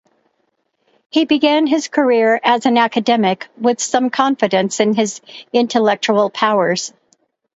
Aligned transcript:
He 1.11 1.25
began 1.25 1.67
his 1.67 1.87
career 1.87 2.39
as 2.43 2.65
an 2.65 2.75
academic, 2.79 3.47
with 3.57 3.79
some 3.79 4.09
confidence 4.09 4.79
in 4.79 4.95
his 4.95 5.21
intellectual 5.53 6.31
powers. 6.31 6.91